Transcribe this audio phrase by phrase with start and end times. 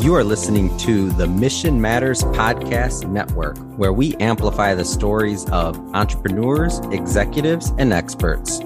[0.00, 5.76] You are listening to the Mission Matters Podcast Network, where we amplify the stories of
[5.94, 8.60] entrepreneurs, executives, and experts.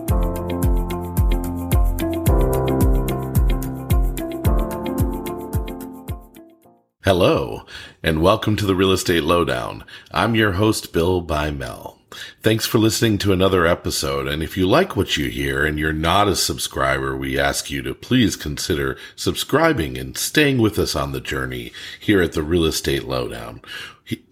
[7.03, 7.67] Hello,
[8.01, 9.85] and welcome to the Real Estate Lowdown.
[10.13, 11.99] I'm your host, Bill Bymel.
[12.43, 14.29] Thanks for listening to another episode.
[14.29, 17.83] And if you like what you hear and you're not a subscriber, we ask you
[17.83, 22.65] to please consider subscribing and staying with us on the journey here at the Real
[22.65, 23.61] Estate Lowdown.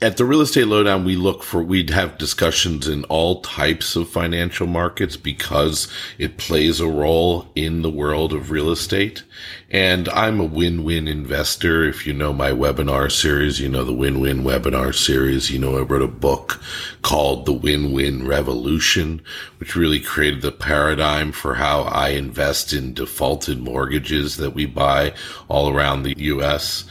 [0.03, 4.07] At the Real Estate Lowdown, we look for, we'd have discussions in all types of
[4.07, 9.23] financial markets because it plays a role in the world of real estate.
[9.71, 11.89] And I'm a win-win investor.
[11.89, 15.51] If you know my webinar series, you know the win-win webinar series.
[15.51, 16.61] You know, I wrote a book
[17.01, 19.23] called The Win-Win Revolution,
[19.57, 25.15] which really created the paradigm for how I invest in defaulted mortgages that we buy
[25.49, 26.85] all around the U.S.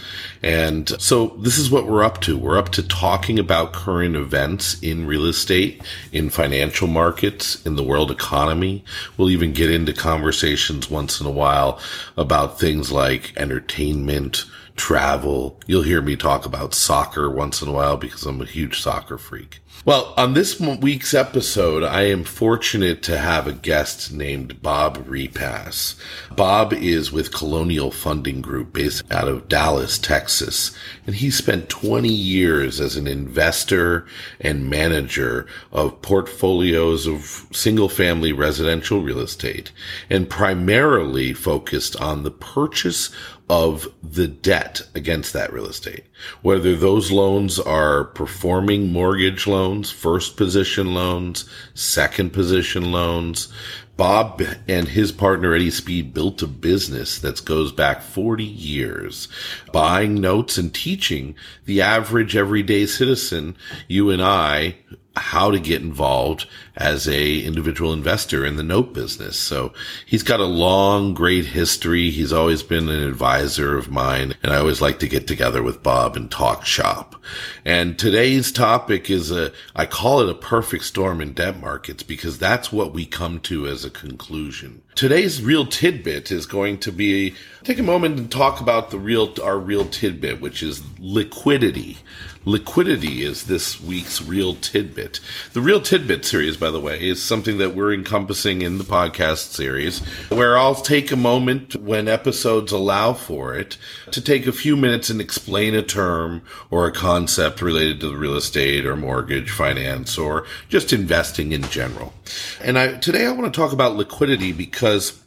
[0.43, 2.37] And so this is what we're up to.
[2.37, 7.83] We're up to talking about current events in real estate, in financial markets, in the
[7.83, 8.83] world economy.
[9.17, 11.79] We'll even get into conversations once in a while
[12.17, 15.59] about things like entertainment, travel.
[15.67, 19.19] You'll hear me talk about soccer once in a while because I'm a huge soccer
[19.19, 19.59] freak.
[19.83, 25.95] Well, on this week's episode, I am fortunate to have a guest named Bob Repass.
[26.35, 32.07] Bob is with Colonial Funding Group based out of Dallas, Texas, and he spent 20
[32.07, 34.05] years as an investor
[34.39, 39.71] and manager of portfolios of single family residential real estate
[40.11, 43.09] and primarily focused on the purchase
[43.49, 46.05] of the debt against that real estate.
[46.41, 53.51] Whether those loans are performing mortgage loans, first position loans, second position loans.
[53.97, 59.27] Bob and his partner Eddie Speed built a business that goes back 40 years,
[59.71, 63.55] buying notes and teaching the average everyday citizen,
[63.87, 64.77] you and I,
[65.15, 69.37] how to get involved as a individual investor in the note business.
[69.37, 69.73] So
[70.05, 72.11] he's got a long, great history.
[72.11, 75.83] He's always been an advisor of mine and I always like to get together with
[75.83, 77.21] Bob and talk shop.
[77.65, 82.37] And today's topic is a, I call it a perfect storm in debt markets because
[82.37, 84.81] that's what we come to as a conclusion.
[84.95, 89.33] Today's real tidbit is going to be take a moment and talk about the real,
[89.43, 91.97] our real tidbit, which is liquidity.
[92.43, 95.19] Liquidity is this week's real tidbit.
[95.53, 99.53] The real tidbit series, by the way, is something that we're encompassing in the podcast
[99.53, 103.77] series, where I'll take a moment when episodes allow for it
[104.09, 106.41] to take a few minutes and explain a term
[106.71, 111.61] or a concept related to the real estate or mortgage finance or just investing in
[111.65, 112.11] general.
[112.59, 115.21] And I, today I want to talk about liquidity because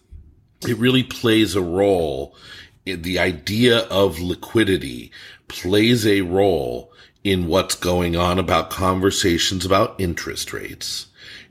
[0.67, 2.35] it really plays a role
[2.85, 5.11] the idea of liquidity
[5.49, 6.93] plays a role
[7.25, 11.07] in what's going on about conversations about interest rates.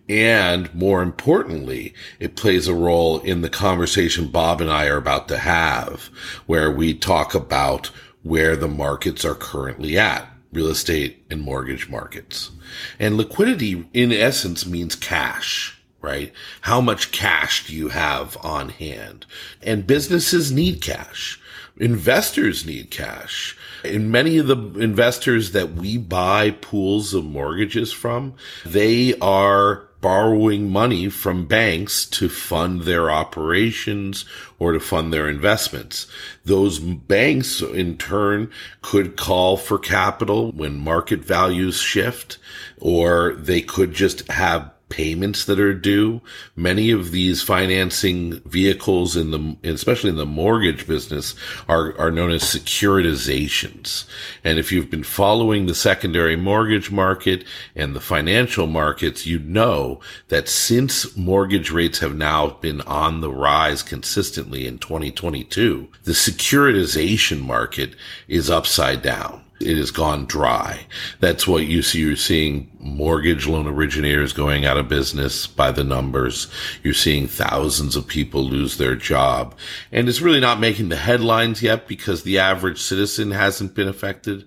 [0.07, 5.27] And more importantly, it plays a role in the conversation Bob and I are about
[5.29, 6.09] to have,
[6.45, 7.89] where we talk about
[8.21, 12.51] where the markets are currently at, real estate and mortgage markets.
[12.99, 16.33] And liquidity, in essence, means cash right?
[16.61, 19.25] How much cash do you have on hand?
[19.63, 21.39] And businesses need cash.
[21.77, 23.57] Investors need cash.
[23.83, 28.35] And many of the investors that we buy pools of mortgages from,
[28.65, 34.25] they are borrowing money from banks to fund their operations
[34.59, 36.07] or to fund their investments.
[36.43, 38.51] Those banks in turn
[38.81, 42.37] could call for capital when market values shift,
[42.79, 46.21] or they could just have payments that are due.
[46.55, 51.33] Many of these financing vehicles in the, especially in the mortgage business
[51.67, 54.05] are, are known as securitizations.
[54.43, 57.43] And if you've been following the secondary mortgage market
[57.75, 63.31] and the financial markets, you know that since mortgage rates have now been on the
[63.31, 67.95] rise consistently in 2022, the securitization market
[68.27, 70.85] is upside down it has gone dry.
[71.19, 71.99] That's what you see.
[71.99, 76.47] You're seeing mortgage loan originators going out of business by the numbers.
[76.83, 79.55] You're seeing thousands of people lose their job.
[79.91, 84.45] And it's really not making the headlines yet because the average citizen hasn't been affected.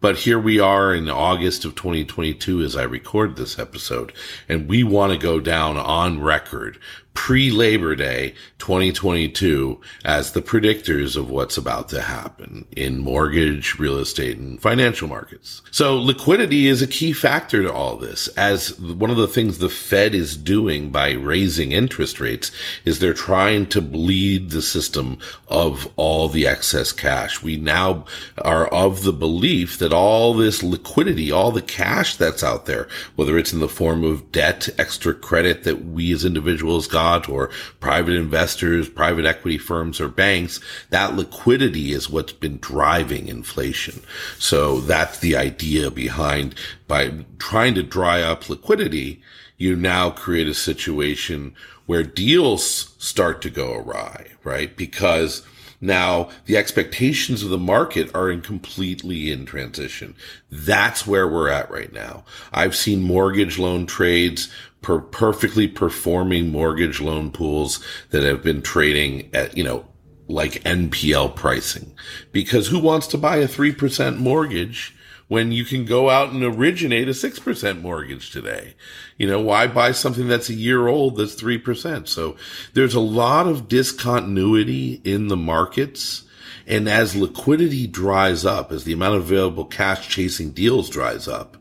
[0.00, 4.12] But here we are in August of 2022 as I record this episode,
[4.48, 6.78] and we want to go down on record
[7.18, 13.98] pre Labor Day 2022 as the predictors of what's about to happen in mortgage, real
[13.98, 15.60] estate, and financial markets.
[15.72, 18.28] So liquidity is a key factor to all this.
[18.28, 22.52] As one of the things the Fed is doing by raising interest rates
[22.84, 25.18] is they're trying to bleed the system
[25.48, 27.42] of all the excess cash.
[27.42, 28.06] We now
[28.38, 33.36] are of the belief that all this liquidity, all the cash that's out there, whether
[33.36, 37.50] it's in the form of debt, extra credit that we as individuals got or
[37.80, 40.60] private investors, private equity firms or banks,
[40.90, 44.00] that liquidity is what's been driving inflation.
[44.38, 46.54] So that's the idea behind
[46.86, 49.22] by trying to dry up liquidity,
[49.56, 51.54] you now create a situation
[51.86, 54.76] where deals start to go awry, right?
[54.76, 55.46] Because
[55.80, 60.14] now the expectations of the market are in completely in transition.
[60.50, 62.24] That's where we're at right now.
[62.52, 64.52] I've seen mortgage loan trades
[64.82, 69.86] per perfectly performing mortgage loan pools that have been trading at, you know,
[70.28, 71.94] like NPL pricing.
[72.32, 74.94] Because who wants to buy a 3% mortgage
[75.28, 78.74] when you can go out and originate a 6% mortgage today?
[79.16, 82.08] You know, why buy something that's a year old that's 3%?
[82.08, 82.36] So
[82.74, 86.24] there's a lot of discontinuity in the markets.
[86.66, 91.56] And as liquidity dries up, as the amount of available cash chasing deals dries up,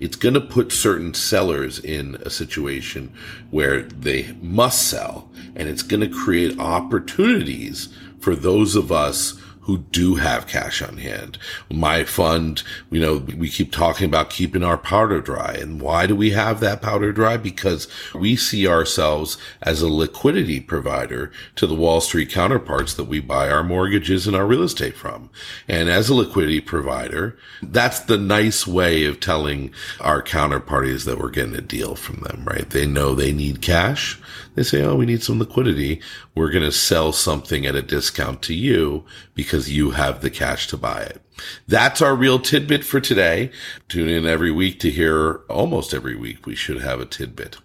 [0.00, 3.12] it's going to put certain sellers in a situation
[3.50, 9.40] where they must sell and it's going to create opportunities for those of us
[9.70, 11.38] who do have cash on hand.
[11.70, 15.52] My fund, you know, we keep talking about keeping our powder dry.
[15.52, 17.36] And why do we have that powder dry?
[17.36, 23.20] Because we see ourselves as a liquidity provider to the Wall Street counterparts that we
[23.20, 25.30] buy our mortgages and our real estate from.
[25.68, 31.30] And as a liquidity provider, that's the nice way of telling our counterparties that we're
[31.30, 32.68] getting a deal from them, right?
[32.68, 34.20] They know they need cash.
[34.60, 36.02] They say, Oh, we need some liquidity.
[36.34, 40.66] We're going to sell something at a discount to you because you have the cash
[40.66, 41.22] to buy it.
[41.66, 43.52] That's our real tidbit for today.
[43.88, 46.44] Tune in every week to hear almost every week.
[46.44, 47.56] We should have a tidbit.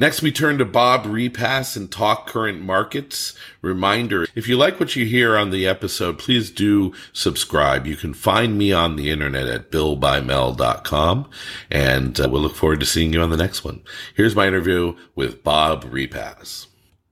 [0.00, 3.34] Next, we turn to Bob Repass and talk current markets.
[3.60, 7.86] Reminder, if you like what you hear on the episode, please do subscribe.
[7.86, 11.28] You can find me on the internet at billbymel.com
[11.70, 13.82] and uh, we'll look forward to seeing you on the next one.
[14.14, 16.68] Here's my interview with Bob Repass.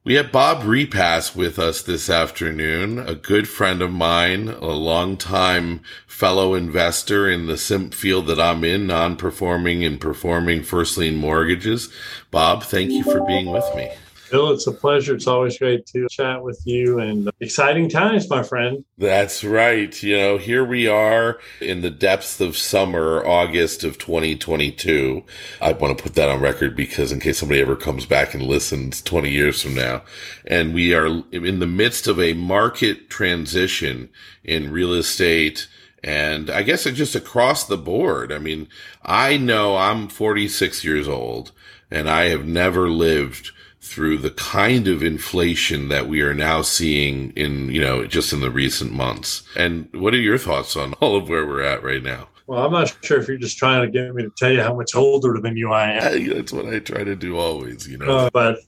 [0.08, 5.82] We have Bob Repass with us this afternoon, a good friend of mine, a longtime
[6.06, 11.93] fellow investor in the simp field that I'm in, non-performing and performing first lien mortgages.
[12.31, 13.90] Bob, thank you for being with me.
[14.30, 15.14] Bill, it's a pleasure.
[15.14, 18.84] It's always great to chat with you and exciting times, my friend.
[18.96, 20.02] That's right.
[20.02, 25.25] You know, here we are in the depths of summer, August of 2022.
[25.60, 28.42] I want to put that on record because in case somebody ever comes back and
[28.42, 30.02] listens 20 years from now,
[30.46, 34.10] and we are in the midst of a market transition
[34.44, 35.69] in real estate.
[36.04, 38.32] And I guess just across the board.
[38.32, 38.69] I mean,
[39.02, 41.50] I know I'm 46 years old
[41.90, 47.30] and I have never lived through the kind of inflation that we are now seeing
[47.32, 49.42] in, you know, just in the recent months.
[49.56, 52.28] And what are your thoughts on all of where we're at right now?
[52.46, 54.75] Well, I'm not sure if you're just trying to get me to tell you how
[54.75, 56.28] much older than you I am.
[56.34, 58.06] That's what I try to do always, you know.
[58.06, 58.60] Uh, but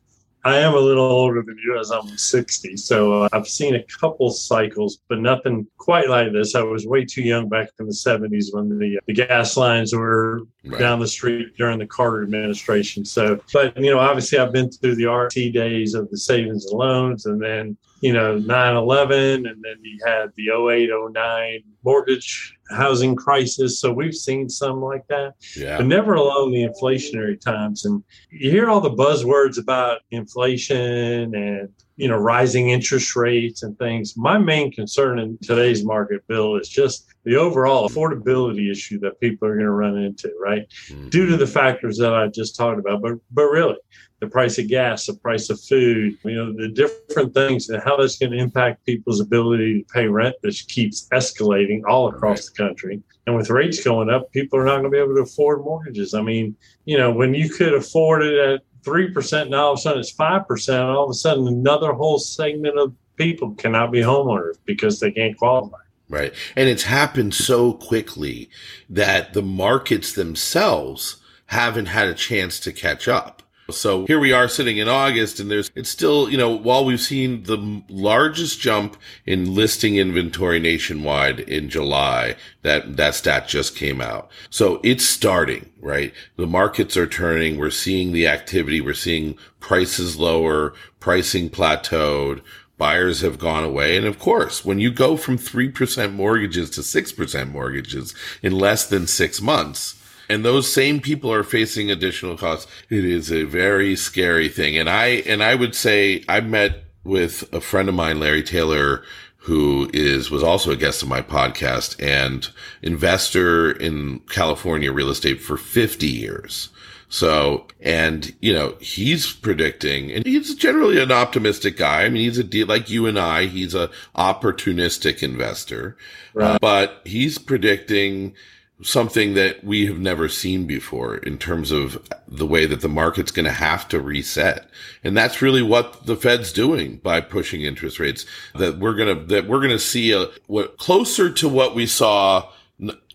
[0.45, 2.77] I am a little older than you, as I'm 60.
[2.79, 6.55] So uh, I've seen a couple cycles, but nothing quite like this.
[6.55, 10.43] I was way too young back in the 70s when the, the gas lines were
[10.65, 10.79] right.
[10.79, 13.05] down the street during the Carter administration.
[13.05, 16.79] So, but, you know, obviously I've been through the RTC days of the savings and
[16.79, 23.81] loans and then you know 9-11 and then you had the 08-09 mortgage housing crisis.
[23.81, 25.77] So we've seen some like that yeah.
[25.77, 27.85] but never alone the inflationary times.
[27.85, 33.79] And you hear all the buzzwords about inflation and you know rising interest rates and
[33.79, 34.17] things.
[34.17, 39.47] My main concern in today's market bill is just the overall affordability issue that people
[39.47, 41.09] are going to run into right mm-hmm.
[41.09, 43.77] due to the factors that i just talked about but but really
[44.21, 47.97] the price of gas, the price of food, you know, the different things and how
[47.97, 52.53] that's going to impact people's ability to pay rent, which keeps escalating all across the
[52.53, 53.03] country.
[53.27, 56.13] And with rates going up, people are not going to be able to afford mortgages.
[56.13, 59.81] I mean, you know, when you could afford it at 3%, now all of a
[59.81, 64.57] sudden it's 5%, all of a sudden another whole segment of people cannot be homeowners
[64.67, 65.79] because they can't qualify.
[66.11, 66.35] Right.
[66.57, 68.51] And it's happened so quickly
[68.89, 74.49] that the markets themselves haven't had a chance to catch up So here we are
[74.49, 78.97] sitting in August and there's, it's still, you know, while we've seen the largest jump
[79.27, 84.31] in listing inventory nationwide in July, that, that stat just came out.
[84.51, 86.13] So it's starting, right?
[86.37, 87.59] The markets are turning.
[87.59, 88.81] We're seeing the activity.
[88.81, 92.43] We're seeing prices lower, pricing plateaued
[92.81, 93.95] buyers have gone away.
[93.99, 99.07] And of course, when you go from 3% mortgages to 6% mortgages in less than
[99.07, 104.49] six months, and those same people are facing additional costs, it is a very scary
[104.49, 104.79] thing.
[104.79, 109.03] And I, and I would say I met with a friend of mine, Larry Taylor,
[109.37, 112.49] who is, was also a guest of my podcast and
[112.81, 116.71] investor in California real estate for 50 years.
[117.13, 122.05] So, and, you know, he's predicting, and he's generally an optimistic guy.
[122.05, 125.97] I mean, he's a deal like you and I, he's a opportunistic investor,
[126.35, 126.55] right.
[126.55, 128.35] uh, but he's predicting
[128.83, 133.33] something that we have never seen before in terms of the way that the market's
[133.33, 134.71] going to have to reset.
[135.03, 138.25] And that's really what the Fed's doing by pushing interest rates
[138.55, 141.87] that we're going to, that we're going to see a, what closer to what we
[141.87, 142.49] saw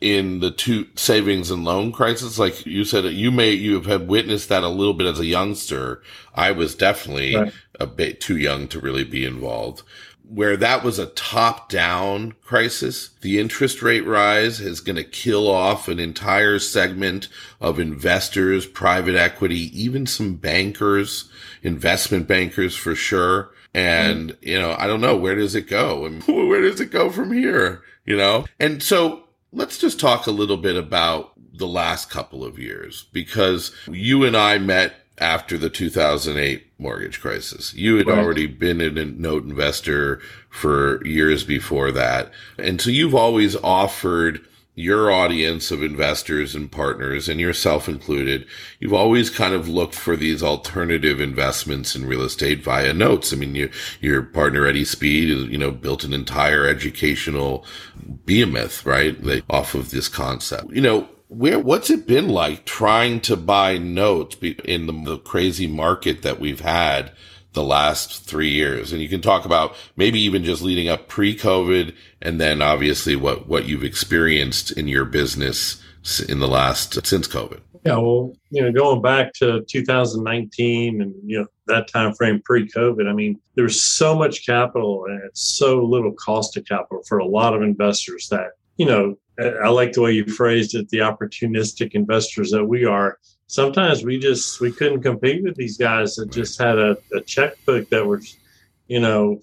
[0.06, 4.08] in the two savings and loan crisis like you said you may you have had
[4.08, 6.00] witnessed that a little bit as a youngster.
[6.36, 7.52] I was definitely right.
[7.80, 9.82] a bit too young to really be involved.
[10.30, 15.50] Where that was a top down crisis the interest rate rise is going to kill
[15.50, 17.28] off an entire segment
[17.60, 21.32] of investors private equity even some bankers
[21.64, 23.50] investment bankers for sure.
[23.74, 24.48] And mm-hmm.
[24.48, 26.06] you know i don't know where does it go?
[26.06, 27.82] And where does it go from here?
[28.06, 28.46] You know?
[28.60, 29.25] And so
[29.56, 34.36] let's just talk a little bit about the last couple of years because you and
[34.36, 37.74] I met after the 2008 mortgage crisis.
[37.74, 38.18] You had right.
[38.18, 40.20] already been a note investor
[40.50, 42.32] for years before that.
[42.58, 44.46] And so you've always offered
[44.76, 48.46] your audience of investors and partners and yourself included,
[48.80, 53.32] you've always kind of looked for these alternative investments in real estate via notes.
[53.32, 53.70] I mean, you,
[54.02, 57.66] your partner Eddie Speed, you know, built an entire educational
[58.26, 59.16] behemoth, right?
[59.50, 60.72] off of this concept.
[60.72, 65.68] You know, where, what's it been like trying to buy notes in the, the crazy
[65.68, 67.12] market that we've had?
[67.56, 68.92] The last three years.
[68.92, 73.16] And you can talk about maybe even just leading up pre COVID and then obviously
[73.16, 75.82] what, what you've experienced in your business
[76.30, 77.62] in the last uh, since COVID.
[77.86, 83.08] Yeah, well, you know, going back to 2019 and you know that time frame pre-COVID,
[83.08, 87.54] I mean, there's so much capital and so little cost of capital for a lot
[87.56, 89.16] of investors that you know.
[89.38, 90.88] I like the way you phrased it.
[90.88, 96.16] The opportunistic investors that we are, sometimes we just we couldn't compete with these guys
[96.16, 98.38] that just had a, a checkbook that was,
[98.88, 99.40] you know,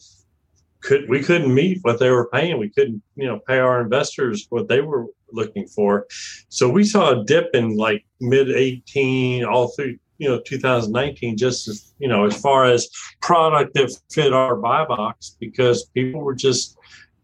[0.81, 2.59] could we couldn't meet what they were paying.
[2.59, 6.07] We couldn't, you know, pay our investors what they were looking for.
[6.49, 11.67] So we saw a dip in like mid 18 all through you know 2019 just
[11.67, 12.89] as you know as far as
[13.21, 16.77] product that fit our buy box because people were just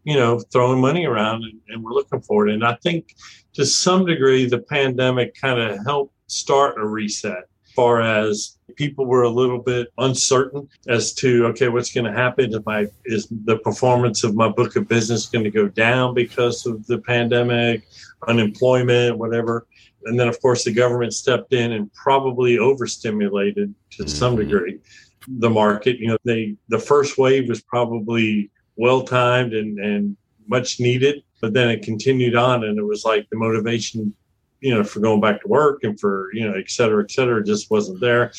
[0.03, 3.15] you know throwing money around and, and we're looking for it and i think
[3.53, 7.45] to some degree the pandemic kind of helped start a reset.
[7.75, 12.53] Far as people were a little bit uncertain as to okay what's going to happen?
[12.53, 16.65] If my is the performance of my book of business going to go down because
[16.65, 17.87] of the pandemic
[18.27, 19.67] unemployment whatever?
[20.05, 24.09] And then of course the government stepped in and probably overstimulated to mm-hmm.
[24.09, 24.79] some degree
[25.27, 25.99] the market.
[25.99, 30.17] You know they the first wave was probably well timed and and
[30.47, 34.13] much needed but then it continued on and it was like the motivation
[34.61, 37.43] you know, for going back to work and for, you know, et cetera, et cetera,
[37.43, 38.31] just wasn't there.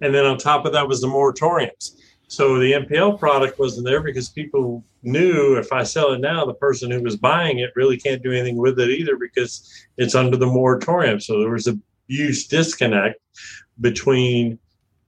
[0.00, 1.96] And then on top of that was the moratoriums.
[2.28, 6.54] So the NPL product wasn't there because people knew if I sell it now, the
[6.54, 10.36] person who was buying it really can't do anything with it either because it's under
[10.36, 11.20] the moratorium.
[11.20, 11.78] So there was a
[12.08, 13.20] huge disconnect
[13.80, 14.58] between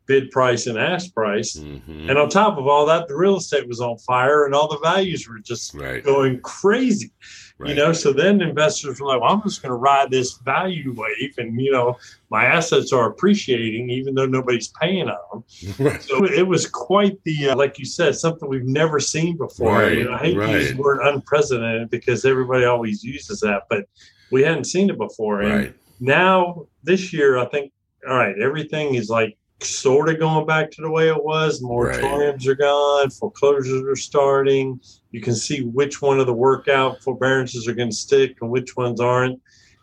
[0.08, 1.56] bid price and ask price.
[1.56, 2.08] Mm-hmm.
[2.08, 4.78] And on top of all that, the real estate was on fire and all the
[4.82, 6.02] values were just right.
[6.02, 7.12] going crazy.
[7.58, 7.70] Right.
[7.70, 10.94] You know, so then investors were like, well, I'm just going to ride this value
[10.96, 11.34] wave.
[11.38, 11.98] And, you know,
[12.30, 15.44] my assets are appreciating even though nobody's paying on them.
[15.78, 16.02] Right.
[16.02, 19.80] So it was quite the, uh, like you said, something we've never seen before.
[19.80, 19.98] Right.
[19.98, 23.86] You know, I hate to use the word unprecedented because everybody always uses that, but
[24.30, 25.42] we hadn't seen it before.
[25.42, 27.72] And now this year, I think,
[28.08, 31.62] all right, everything is like sort of going back to the way it was.
[31.62, 32.48] Moratoriums right.
[32.48, 34.80] are gone, foreclosures are starting.
[35.10, 38.76] You can see which one of the workout forbearances are going to stick and which
[38.76, 39.40] ones aren't.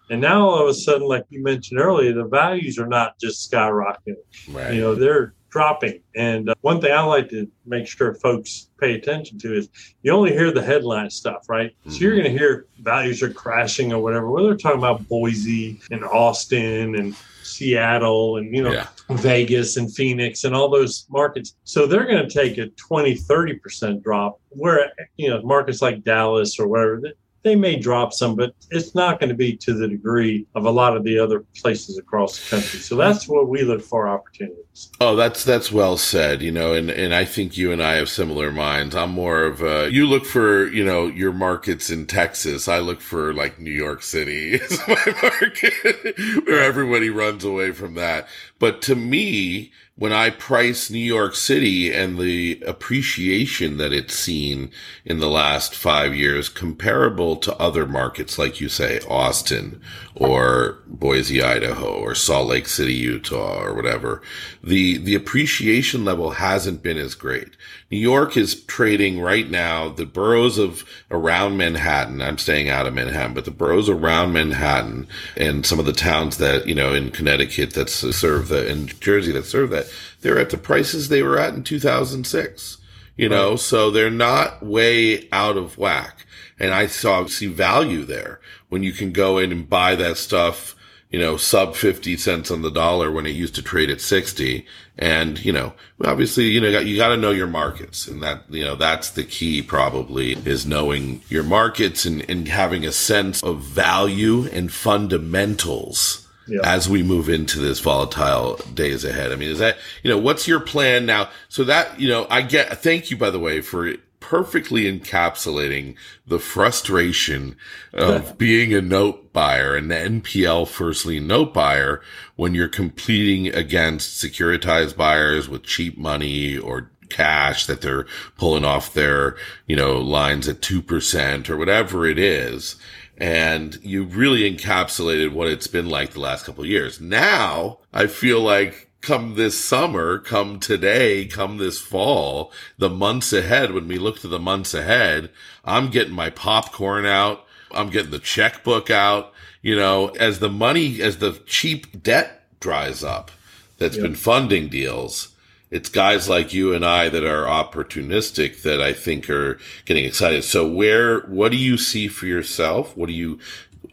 [0.09, 3.51] And now all of a sudden, like you mentioned earlier, the values are not just
[3.51, 4.15] skyrocketing.
[4.51, 4.75] Right.
[4.75, 6.01] You know, they're dropping.
[6.15, 9.69] And uh, one thing I like to make sure folks pay attention to is
[10.03, 11.71] you only hear the headline stuff, right?
[11.71, 11.91] Mm-hmm.
[11.91, 14.29] So you're going to hear values are crashing or whatever.
[14.29, 17.15] Well, they're talking about Boise and Austin and
[17.55, 18.87] Seattle and, you know, yeah.
[19.09, 21.55] Vegas and Phoenix and all those markets.
[21.63, 26.59] So they're going to take a 20, 30% drop where, you know, markets like Dallas
[26.59, 27.01] or whatever,
[27.45, 30.71] they may drop some, but it's not going to be to the degree of a
[30.71, 32.79] lot of the other places across the country.
[32.79, 34.89] So that's what we look for opportunities.
[34.99, 36.41] Oh, that's that's well said.
[36.41, 38.95] You know, and and I think you and I have similar minds.
[38.95, 42.67] I'm more of a, you look for you know your markets in Texas.
[42.67, 47.93] I look for like New York City is my market where everybody runs away from
[47.93, 48.27] that.
[48.57, 54.69] But to me, when I price New York City and the appreciation that it's seen
[55.05, 59.81] in the last five years comparable to other markets, like you say, Austin
[60.13, 64.21] or Boise, Idaho or Salt Lake City, Utah or whatever,
[64.61, 67.55] the, the appreciation level hasn't been as great.
[67.91, 72.95] New York is trading right now, the boroughs of around Manhattan, I'm staying out of
[72.95, 77.11] Manhattan, but the boroughs around Manhattan and some of the towns that, you know, in
[77.11, 79.85] Connecticut that serve the, in Jersey that serve that,
[80.21, 82.77] they're at the prices they were at in 2006.
[83.17, 83.59] You know, right.
[83.59, 86.25] so they're not way out of whack.
[86.59, 90.75] And I saw, see value there when you can go in and buy that stuff,
[91.11, 94.65] you know, sub 50 cents on the dollar when it used to trade at 60.
[94.97, 98.63] And, you know, obviously, you know, you got to know your markets and that, you
[98.63, 103.61] know, that's the key probably is knowing your markets and, and having a sense of
[103.61, 106.59] value and fundamentals yeah.
[106.63, 109.31] as we move into this volatile days ahead.
[109.31, 111.29] I mean, is that, you know, what's your plan now?
[111.49, 113.93] So that, you know, I get, thank you, by the way, for
[114.25, 117.55] perfectly encapsulating the frustration
[117.93, 122.01] of being a note buyer and the NPL first lien note buyer
[122.35, 128.95] when you're competing against securitized buyers with cheap money or cash that they're pulling off
[128.95, 129.35] their,
[129.67, 132.77] you know, lines at 2% or whatever it is
[133.17, 136.99] and you really encapsulated what it's been like the last couple of years.
[136.99, 143.71] Now I feel like come this summer, come today, come this fall, the months ahead,
[143.71, 145.29] when we look to the months ahead,
[145.63, 147.45] I'm getting my popcorn out.
[147.71, 153.03] I'm getting the checkbook out, you know, as the money, as the cheap debt dries
[153.03, 153.31] up
[153.77, 154.03] that's yep.
[154.03, 155.35] been funding deals
[155.71, 160.43] it's guys like you and I that are opportunistic that I think are getting excited.
[160.43, 162.95] So where, what do you see for yourself?
[162.95, 163.39] What do you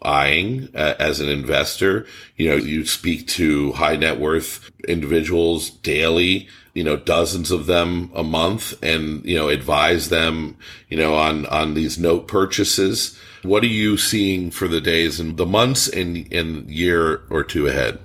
[0.04, 2.06] eyeing uh, as an investor?
[2.36, 8.10] You know, you speak to high net worth individuals daily, you know, dozens of them
[8.14, 10.56] a month and, you know, advise them,
[10.88, 13.18] you know, on, on these note purchases.
[13.42, 17.66] What are you seeing for the days and the months and, and year or two
[17.66, 17.98] ahead?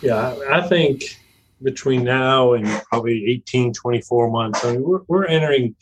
[0.00, 1.02] Yeah, I think
[1.62, 4.64] between now and probably 18, 24 months.
[4.64, 5.74] I mean, we're, we're entering.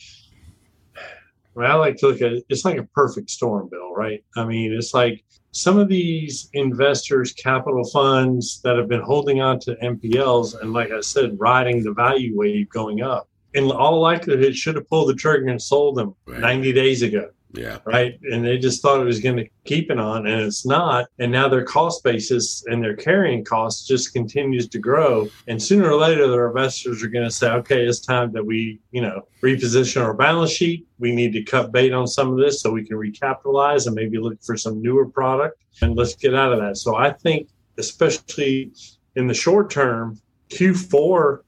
[1.56, 4.24] I like to look at it, it's like a perfect storm, Bill, right?
[4.36, 9.58] I mean, it's like some of these investors, capital funds that have been holding on
[9.60, 13.28] to NPLs and, like I said, riding the value wave going up.
[13.54, 16.40] In all likelihood, should have pulled the trigger and sold them right.
[16.40, 17.30] 90 days ago.
[17.52, 17.78] Yeah.
[17.84, 18.18] Right.
[18.30, 21.06] And they just thought it was going to keep it on, and it's not.
[21.18, 25.28] And now their cost basis and their carrying costs just continues to grow.
[25.48, 28.80] And sooner or later, their investors are going to say, okay, it's time that we,
[28.92, 30.86] you know, reposition our balance sheet.
[30.98, 34.18] We need to cut bait on some of this so we can recapitalize and maybe
[34.18, 35.60] look for some newer product.
[35.82, 36.76] And let's get out of that.
[36.76, 38.72] So I think, especially
[39.16, 41.40] in the short term, Q4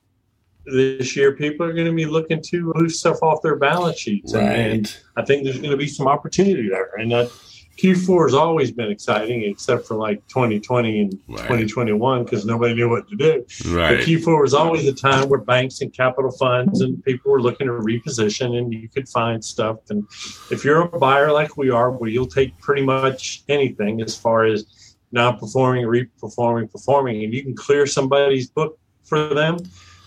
[0.66, 4.34] this year, people are going to be looking to move stuff off their balance sheets.
[4.34, 4.44] Right.
[4.44, 6.90] And, I think there's going to be some opportunity there.
[6.96, 7.30] And that
[7.78, 11.38] Q4 has always been exciting, except for like 2020 and right.
[11.38, 13.44] 2021, because nobody knew what to do.
[13.68, 13.96] Right.
[13.96, 17.66] But Q4 was always a time where banks and capital funds and people were looking
[17.66, 19.78] to reposition and you could find stuff.
[19.90, 20.06] And
[20.50, 24.44] if you're a buyer like we are, where you'll take pretty much anything as far
[24.44, 29.58] as non performing, reperforming, performing, performing and you can clear somebody's book for them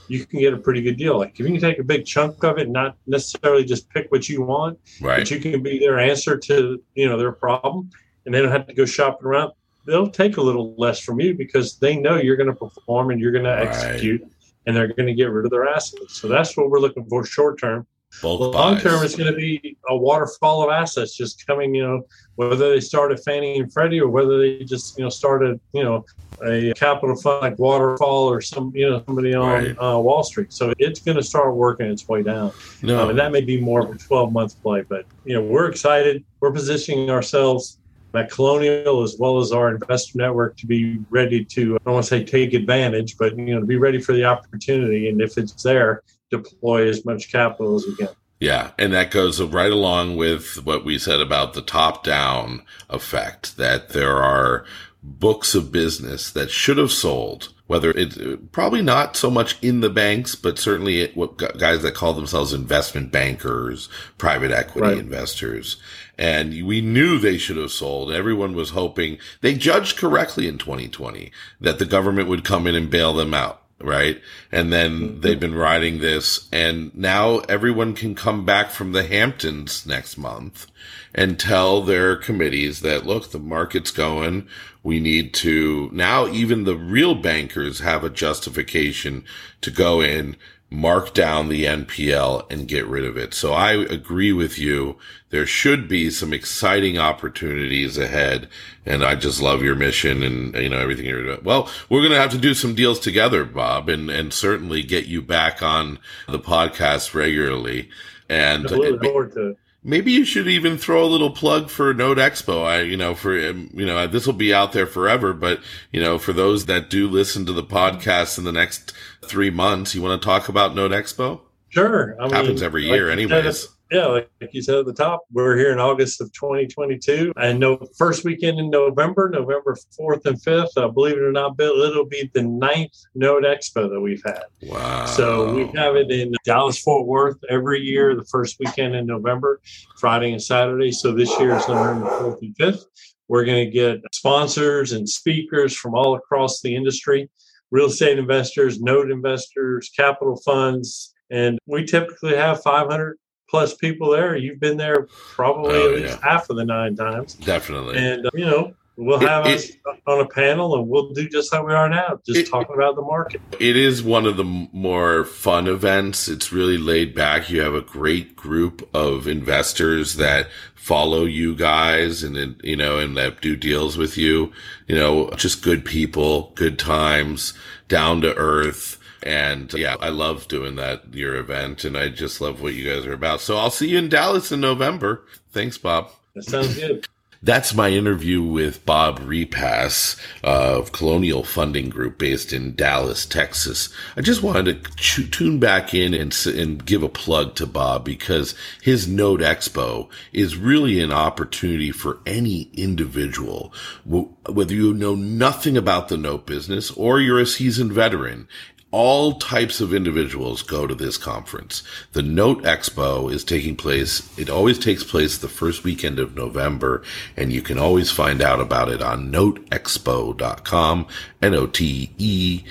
[0.07, 1.17] you can get a pretty good deal.
[1.17, 4.29] Like if you can take a big chunk of it, not necessarily just pick what
[4.29, 5.19] you want, right.
[5.19, 7.89] but you can be their answer to you know their problem,
[8.25, 9.51] and they don't have to go shopping around.
[9.85, 13.21] They'll take a little less from you because they know you're going to perform and
[13.21, 14.25] you're going to execute,
[14.65, 16.19] and they're going to get rid of their assets.
[16.19, 17.85] So that's what we're looking for short term.
[18.21, 21.75] Both long term is going to be a waterfall of assets just coming.
[21.75, 25.09] You know, whether they start at Fannie and Freddie or whether they just you know
[25.09, 26.05] started you know
[26.45, 29.75] a capital fund like Waterfall or some you know somebody on right.
[29.79, 30.53] uh, Wall Street.
[30.53, 32.51] So it's going to start working its way down.
[32.81, 33.03] No.
[33.03, 35.69] Um, and that may be more of a 12 month play, but you know we're
[35.69, 36.23] excited.
[36.39, 37.79] We're positioning ourselves
[38.13, 42.05] at Colonial as well as our investor network to be ready to I don't want
[42.05, 45.09] to say take advantage, but you know to be ready for the opportunity.
[45.09, 48.09] And if it's there, deploy as much capital as we can.
[48.39, 53.57] Yeah, and that goes right along with what we said about the top down effect
[53.57, 54.65] that there are
[55.01, 58.17] books of business that should have sold whether it's
[58.51, 62.53] probably not so much in the banks, but certainly it, what guys that call themselves
[62.53, 64.97] investment bankers, private equity right.
[64.97, 65.77] investors.
[66.17, 68.11] And we knew they should have sold.
[68.11, 72.89] Everyone was hoping they judged correctly in 2020 that the government would come in and
[72.89, 73.63] bail them out.
[73.81, 74.21] Right.
[74.51, 75.19] And then mm-hmm.
[75.21, 80.67] they've been riding this and now everyone can come back from the Hamptons next month
[81.13, 84.47] and tell their committees that, look, the market's going.
[84.81, 89.25] We need to now even the real bankers have a justification
[89.61, 90.37] to go in,
[90.75, 93.33] mark down the NPL and get rid of it.
[93.33, 94.97] So I agree with you.
[95.29, 98.49] There should be some exciting opportunities ahead.
[98.85, 101.43] And I just love your mission and, you know, everything you're doing.
[101.43, 105.05] Well, we're going to have to do some deals together, Bob, and, and certainly get
[105.05, 107.89] you back on the podcast regularly.
[108.29, 109.57] And I look forward to it
[109.87, 112.65] Maybe you should even throw a little plug for Note Expo.
[112.65, 115.61] I, you know, for, um, you know, this will be out there forever, but,
[115.91, 118.93] you know, for those that do listen to the podcast in the next
[119.27, 121.41] three months, you want to talk about Note Expo?
[121.69, 122.15] Sure.
[122.19, 125.55] I mean, Happens every year, like anyways yeah, like, you said at the top, we're
[125.57, 130.69] here in August of 2022, and no first weekend in November, November 4th and 5th.
[130.75, 134.43] Uh, believe it or not, Bill, it'll be the ninth Note Expo that we've had.
[134.63, 135.05] Wow!
[135.05, 139.61] So we have it in Dallas Fort Worth every year, the first weekend in November,
[139.99, 140.91] Friday and Saturday.
[140.91, 142.85] So this year is November 4th and 5th.
[143.27, 147.29] We're going to get sponsors and speakers from all across the industry,
[147.71, 153.17] real estate investors, note investors, capital funds, and we typically have 500
[153.49, 154.35] plus people there.
[154.35, 156.29] You've been there probably oh, at least yeah.
[156.31, 157.33] half of the nine times.
[157.35, 157.97] Definitely.
[157.97, 161.27] And, uh, you know, we'll have it, us it, on a panel and we'll do
[161.27, 163.41] just like we are now, just it, talking about the market.
[163.59, 166.27] It is one of the more fun events.
[166.27, 167.49] It's really laid back.
[167.49, 173.17] You have a great group of investors that follow you guys and, you know, and
[173.17, 174.51] that do deals with you,
[174.87, 177.53] you know, just good people, good times,
[177.87, 182.61] down to earth and yeah, I love doing that your event, and I just love
[182.61, 183.41] what you guys are about.
[183.41, 185.25] So I'll see you in Dallas in November.
[185.51, 186.11] Thanks, Bob.
[186.35, 187.07] That sounds good.
[187.45, 193.89] That's my interview with Bob Repass uh, of Colonial Funding Group based in Dallas, Texas.
[194.17, 198.55] I just wanted to tune back in and, and give a plug to Bob because
[198.81, 203.71] his Note Expo is really an opportunity for any individual,
[204.05, 208.47] whether you know nothing about the note business or you're a seasoned veteran
[208.95, 211.83] all types of individuals go to this conference.
[212.13, 217.03] The Note Expo is taking place, it always takes place the first weekend of November,
[217.35, 221.07] and you can always find out about it on noteexpo.com,
[221.41, 222.63] N-O-T-E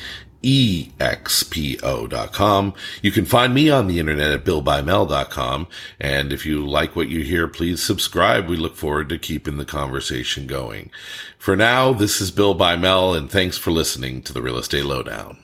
[0.99, 2.75] expo.com.
[3.03, 5.67] You can find me on the internet at billbymel.com.
[5.99, 8.47] And if you like what you hear, please subscribe.
[8.47, 10.91] We look forward to keeping the conversation going.
[11.39, 15.44] For now, this is Bill Bymel, and thanks for listening to the Real Estate Lowdown.